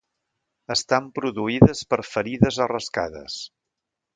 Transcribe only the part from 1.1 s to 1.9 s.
produïdes